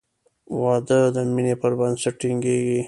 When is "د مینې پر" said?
1.15-1.71